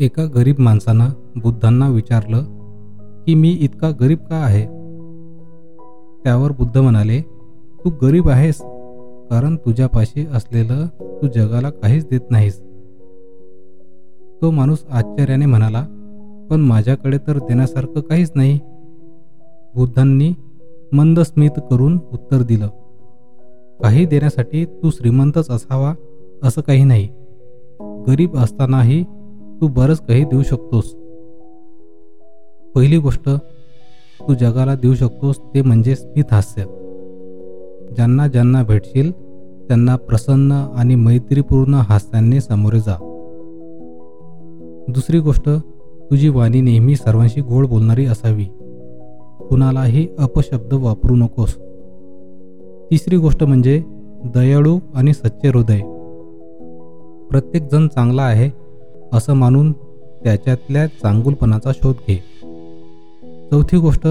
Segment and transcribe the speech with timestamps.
[0.00, 2.42] एका गरीब माणसानं बुद्धांना विचारलं
[3.26, 4.64] की मी इतका गरीब का आहे?
[6.24, 7.20] त्यावर बुद्ध म्हणाले
[7.84, 8.62] तू गरीब आहेस
[9.30, 12.60] कारण तुझ्यापाशी असलेलं तू जगाला काहीच देत नाहीस.
[14.42, 15.82] तो माणूस आश्चर्याने म्हणाला
[16.50, 18.58] पण माझ्याकडे तर देण्यासारखं काहीच नाही.
[19.74, 20.32] बुद्धांनी
[20.92, 22.68] मंदस्मित करून उत्तर दिलं
[23.82, 25.94] काही देण्यासाठी तू श्रीमंतच असावा
[26.42, 27.08] असं काही नाही.
[28.06, 29.04] गरीब असतानाही
[29.60, 30.94] तू बरंच काही देऊ शकतोस.
[32.74, 33.28] पहिली गोष्ट
[34.20, 36.62] तू जगाला देऊ शकतोस ते म्हणजे स्मित हास्य.
[37.94, 39.12] ज्यांना ज्यांना भेटशील
[39.68, 42.96] त्यांना प्रसन्न आणि मैत्रीपूर्ण हास्याने सामोरे जा.
[44.88, 45.48] दुसरी गोष्ट
[46.10, 48.44] तुझी वाणी नेहमी सर्वांशी गोड बोलणारी असावी.
[49.48, 51.56] कुणालाही अपशब्द वापरू नकोस.
[52.90, 53.82] तिसरी गोष्ट म्हणजे
[54.24, 55.80] दयाळू आणि सच्चे हृदय.
[57.30, 58.67] प्रत्येकजण चांगला आहे
[59.12, 59.72] असं मानून
[60.24, 62.16] त्याच्यातल्या चांगुलपणाचा शोध घे.
[63.50, 64.08] चौथी गोष्ट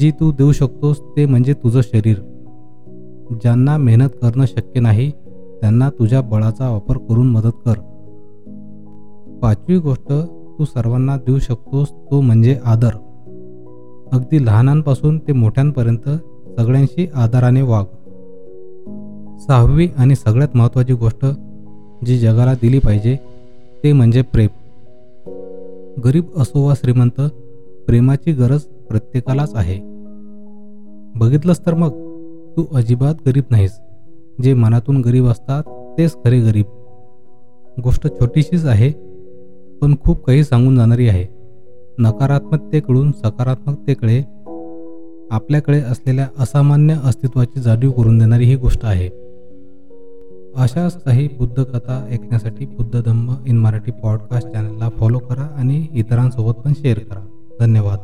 [0.00, 2.16] जी तू देऊ शकतोस ते म्हणजे तुझं शरीर.
[3.30, 5.10] ज्यांना मेहनत करणं शक्य नाही
[5.60, 7.72] त्यांना तुझ्या बळाचा वापर करून मदत कर.
[9.42, 10.12] पाचवी गोष्ट
[10.58, 12.90] तू सर्वांना देऊ शकतोस तो म्हणजे आदर.
[14.12, 16.08] अगदी लहानांपासून ते मोठ्यांपर्यंत
[16.60, 17.84] सगळ्यांशी आदराने वाग.
[19.38, 21.26] सहावी आणि सगळ्यात महत्त्वाची गोष्ट
[22.06, 23.16] जी जगाला दिली पाहिजे
[23.84, 24.48] ते म्हणजे प्रेम.
[26.04, 27.20] गरीब असो वा श्रीमंत
[27.86, 29.78] प्रेमाची गरज प्रत्येकालाच आहे.
[31.16, 31.90] बघितलंस तर मग
[32.56, 33.80] तू अजिबात गरीब नाहीस.
[34.42, 35.62] जे मनातून गरीब असतात
[35.98, 36.66] तेच खरे गरीब.
[37.82, 38.92] गोष्ट छोटीशीच आहे
[39.78, 41.26] पण खूप काही सांगून जाणारी आहे.
[41.98, 44.22] नकारात्मकतेकडून सकारात्मकतेकडे
[45.30, 49.31] आपल्याकडे असलेल्या असामान्य अस्तित्वाची जाणीव करून देणारी ही गोष्ट आहे.
[50.56, 56.52] अशाच काही बुद्ध कथा ऐकण्यासाठी बुद्ध धम्म इन मराठी पॉडकास्ट चॅनलला फॉलो करा आणि इतरांसोबत
[56.52, 57.26] पण शेअर करा.
[57.60, 57.98] धन्यवाद.